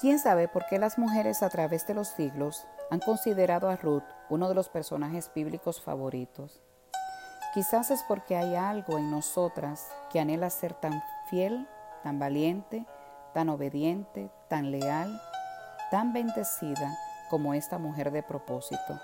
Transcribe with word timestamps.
¿Quién 0.00 0.18
sabe 0.18 0.48
por 0.48 0.66
qué 0.66 0.78
las 0.80 0.98
mujeres 0.98 1.42
a 1.42 1.48
través 1.48 1.86
de 1.86 1.94
los 1.94 2.08
siglos 2.08 2.66
han 2.90 2.98
considerado 2.98 3.68
a 3.68 3.76
Ruth 3.76 4.02
uno 4.28 4.48
de 4.48 4.54
los 4.54 4.68
personajes 4.68 5.30
bíblicos 5.32 5.80
favoritos? 5.80 6.60
Quizás 7.54 7.92
es 7.92 8.02
porque 8.02 8.36
hay 8.36 8.56
algo 8.56 8.98
en 8.98 9.12
nosotras 9.12 9.86
que 10.10 10.18
anhela 10.18 10.50
ser 10.50 10.74
tan 10.74 11.00
fiel, 11.30 11.68
tan 12.02 12.18
valiente, 12.18 12.84
tan 13.32 13.48
obediente, 13.48 14.30
tan 14.48 14.72
leal, 14.72 15.22
tan 15.92 16.12
bendecida 16.12 16.98
como 17.30 17.54
esta 17.54 17.78
mujer 17.78 18.10
de 18.10 18.24
propósito. 18.24 19.00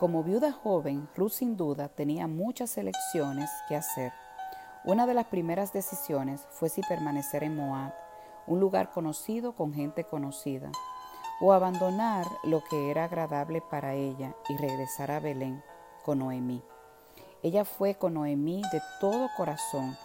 Como 0.00 0.24
viuda 0.24 0.50
joven, 0.50 1.08
Ruth 1.16 1.30
sin 1.30 1.56
duda 1.56 1.88
tenía 1.88 2.26
muchas 2.26 2.76
elecciones 2.76 3.50
que 3.68 3.76
hacer. 3.76 4.12
Una 4.84 5.06
de 5.06 5.14
las 5.14 5.26
primeras 5.26 5.72
decisiones 5.72 6.44
fue 6.50 6.68
si 6.68 6.82
permanecer 6.82 7.44
en 7.44 7.54
Moab, 7.54 7.92
un 8.48 8.60
lugar 8.60 8.90
conocido 8.90 9.52
con 9.52 9.72
gente 9.72 10.04
conocida, 10.04 10.72
o 11.40 11.52
abandonar 11.52 12.26
lo 12.42 12.62
que 12.64 12.90
era 12.90 13.04
agradable 13.04 13.60
para 13.60 13.94
ella 13.94 14.34
y 14.48 14.56
regresar 14.56 15.10
a 15.10 15.20
Belén 15.20 15.62
con 16.04 16.18
Noemí. 16.18 16.62
Ella 17.42 17.64
fue 17.64 17.94
con 17.94 18.14
Noemí 18.14 18.62
de 18.72 18.82
todo 19.00 19.28
corazón, 19.36 19.96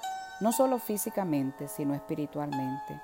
no 0.42 0.52
solo 0.52 0.78
físicamente, 0.78 1.68
sino 1.68 1.96
espiritualmente. 1.96 3.02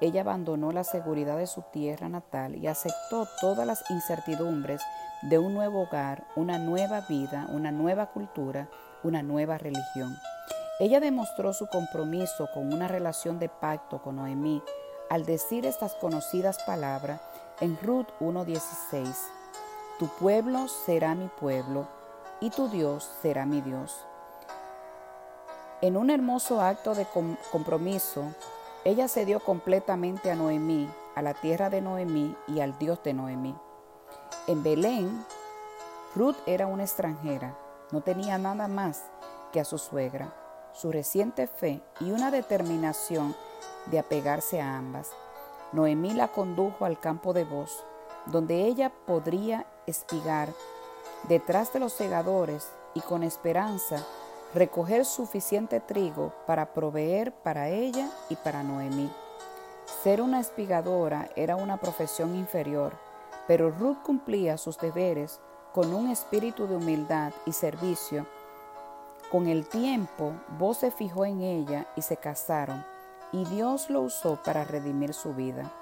Ella 0.00 0.22
abandonó 0.22 0.72
la 0.72 0.84
seguridad 0.84 1.38
de 1.38 1.46
su 1.46 1.62
tierra 1.72 2.08
natal 2.08 2.56
y 2.56 2.66
aceptó 2.66 3.26
todas 3.40 3.66
las 3.66 3.88
incertidumbres 3.88 4.82
de 5.22 5.38
un 5.38 5.54
nuevo 5.54 5.82
hogar, 5.82 6.24
una 6.34 6.58
nueva 6.58 7.02
vida, 7.02 7.46
una 7.50 7.70
nueva 7.70 8.06
cultura, 8.06 8.68
una 9.04 9.22
nueva 9.22 9.58
religión. 9.58 10.16
Ella 10.82 10.98
demostró 10.98 11.52
su 11.52 11.68
compromiso 11.68 12.48
con 12.52 12.74
una 12.74 12.88
relación 12.88 13.38
de 13.38 13.48
pacto 13.48 14.02
con 14.02 14.16
Noemí 14.16 14.64
al 15.10 15.24
decir 15.24 15.64
estas 15.64 15.94
conocidas 15.94 16.60
palabras 16.64 17.20
en 17.60 17.78
Ruth 17.80 18.08
1.16. 18.18 19.14
Tu 20.00 20.08
pueblo 20.08 20.66
será 20.66 21.14
mi 21.14 21.28
pueblo 21.28 21.86
y 22.40 22.50
tu 22.50 22.66
Dios 22.68 23.08
será 23.22 23.46
mi 23.46 23.60
Dios. 23.60 24.04
En 25.82 25.96
un 25.96 26.10
hermoso 26.10 26.60
acto 26.60 26.96
de 26.96 27.06
compromiso, 27.52 28.24
ella 28.84 29.06
se 29.06 29.24
dio 29.24 29.38
completamente 29.38 30.32
a 30.32 30.34
Noemí, 30.34 30.90
a 31.14 31.22
la 31.22 31.34
tierra 31.34 31.70
de 31.70 31.80
Noemí 31.80 32.34
y 32.48 32.58
al 32.58 32.76
Dios 32.80 33.00
de 33.04 33.14
Noemí. 33.14 33.54
En 34.48 34.64
Belén, 34.64 35.24
Ruth 36.16 36.38
era 36.44 36.66
una 36.66 36.82
extranjera, 36.82 37.56
no 37.92 38.00
tenía 38.00 38.36
nada 38.36 38.66
más 38.66 39.04
que 39.52 39.60
a 39.60 39.64
su 39.64 39.78
suegra, 39.78 40.41
su 40.72 40.92
reciente 40.92 41.46
fe 41.46 41.82
y 42.00 42.10
una 42.10 42.30
determinación 42.30 43.34
de 43.86 43.98
apegarse 43.98 44.60
a 44.60 44.76
ambas. 44.76 45.10
Noemí 45.72 46.12
la 46.12 46.28
condujo 46.28 46.84
al 46.84 47.00
campo 47.00 47.32
de 47.32 47.44
voz, 47.44 47.84
donde 48.26 48.66
ella 48.66 48.92
podría 49.06 49.66
espigar 49.86 50.48
detrás 51.28 51.72
de 51.72 51.80
los 51.80 51.92
segadores 51.92 52.70
y 52.94 53.00
con 53.00 53.22
esperanza 53.22 54.04
recoger 54.54 55.04
suficiente 55.04 55.80
trigo 55.80 56.32
para 56.46 56.74
proveer 56.74 57.32
para 57.32 57.68
ella 57.68 58.10
y 58.28 58.36
para 58.36 58.62
Noemí. 58.62 59.10
Ser 60.02 60.20
una 60.20 60.40
espigadora 60.40 61.30
era 61.36 61.56
una 61.56 61.78
profesión 61.78 62.34
inferior, 62.34 62.92
pero 63.46 63.70
Ruth 63.70 64.02
cumplía 64.02 64.58
sus 64.58 64.78
deberes 64.78 65.40
con 65.72 65.94
un 65.94 66.10
espíritu 66.10 66.66
de 66.66 66.76
humildad 66.76 67.32
y 67.46 67.52
servicio. 67.52 68.26
Con 69.32 69.46
el 69.46 69.66
tiempo, 69.66 70.34
vos 70.58 70.76
se 70.76 70.90
fijó 70.90 71.24
en 71.24 71.40
ella 71.40 71.86
y 71.96 72.02
se 72.02 72.18
casaron, 72.18 72.84
y 73.32 73.46
Dios 73.46 73.88
lo 73.88 74.02
usó 74.02 74.36
para 74.44 74.62
redimir 74.62 75.14
su 75.14 75.32
vida. 75.32 75.72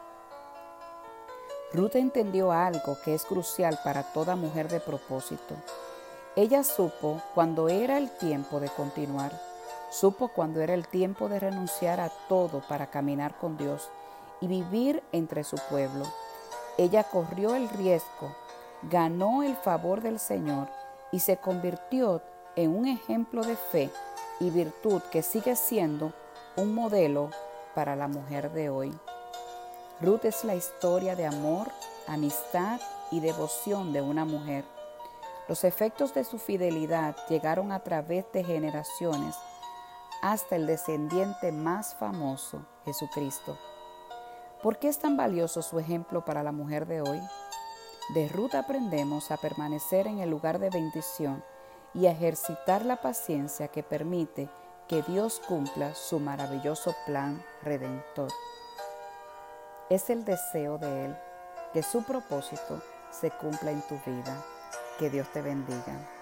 Ruth 1.72 1.96
entendió 1.96 2.52
algo 2.52 2.96
que 3.04 3.12
es 3.12 3.24
crucial 3.24 3.80
para 3.82 4.04
toda 4.12 4.36
mujer 4.36 4.68
de 4.68 4.78
propósito. 4.78 5.56
Ella 6.36 6.62
supo 6.62 7.20
cuando 7.34 7.68
era 7.68 7.98
el 7.98 8.08
tiempo 8.18 8.60
de 8.60 8.68
continuar, 8.68 9.32
supo 9.90 10.28
cuando 10.28 10.60
era 10.60 10.74
el 10.74 10.86
tiempo 10.86 11.28
de 11.28 11.40
renunciar 11.40 11.98
a 11.98 12.08
todo 12.28 12.62
para 12.68 12.86
caminar 12.86 13.36
con 13.36 13.56
Dios 13.56 13.90
y 14.40 14.46
vivir 14.46 15.02
entre 15.10 15.42
su 15.42 15.56
pueblo. 15.68 16.04
Ella 16.78 17.02
corrió 17.02 17.56
el 17.56 17.68
riesgo, 17.68 18.32
ganó 18.82 19.42
el 19.42 19.56
favor 19.56 20.02
del 20.02 20.20
Señor 20.20 20.68
y 21.10 21.18
se 21.18 21.36
convirtió 21.38 22.22
en 22.56 22.74
un 22.74 22.86
ejemplo 22.86 23.42
de 23.42 23.56
fe 23.56 23.90
y 24.40 24.50
virtud 24.50 25.02
que 25.10 25.22
sigue 25.22 25.56
siendo 25.56 26.12
un 26.56 26.74
modelo 26.74 27.30
para 27.74 27.96
la 27.96 28.08
mujer 28.08 28.52
de 28.52 28.70
hoy. 28.70 28.92
Ruth 30.00 30.24
es 30.24 30.44
la 30.44 30.54
historia 30.54 31.16
de 31.16 31.26
amor, 31.26 31.68
amistad 32.06 32.80
y 33.10 33.20
devoción 33.20 33.92
de 33.92 34.00
una 34.00 34.24
mujer 34.24 34.64
los 35.50 35.64
efectos 35.64 36.14
de 36.14 36.22
su 36.22 36.38
fidelidad 36.38 37.16
llegaron 37.28 37.72
a 37.72 37.80
través 37.80 38.24
de 38.30 38.44
generaciones 38.44 39.34
hasta 40.22 40.54
el 40.54 40.68
descendiente 40.68 41.50
más 41.50 41.96
famoso, 41.96 42.64
Jesucristo. 42.84 43.58
¿Por 44.62 44.78
qué 44.78 44.86
es 44.86 45.00
tan 45.00 45.16
valioso 45.16 45.60
su 45.60 45.80
ejemplo 45.80 46.24
para 46.24 46.44
la 46.44 46.52
mujer 46.52 46.86
de 46.86 47.00
hoy? 47.00 47.20
De 48.14 48.28
Ruth 48.28 48.54
aprendemos 48.54 49.32
a 49.32 49.38
permanecer 49.38 50.06
en 50.06 50.20
el 50.20 50.30
lugar 50.30 50.60
de 50.60 50.70
bendición 50.70 51.42
y 51.94 52.06
ejercitar 52.06 52.84
la 52.84 52.96
paciencia 52.96 53.68
que 53.68 53.82
permite 53.82 54.48
que 54.88 55.02
Dios 55.02 55.40
cumpla 55.46 55.94
su 55.94 56.18
maravilloso 56.18 56.94
plan 57.06 57.42
redentor. 57.62 58.30
Es 59.88 60.10
el 60.10 60.24
deseo 60.24 60.78
de 60.78 61.06
Él 61.06 61.16
que 61.72 61.82
su 61.82 62.02
propósito 62.02 62.82
se 63.10 63.30
cumpla 63.30 63.70
en 63.70 63.82
tu 63.82 63.98
vida. 64.06 64.36
Que 64.98 65.10
Dios 65.10 65.28
te 65.32 65.40
bendiga. 65.40 66.19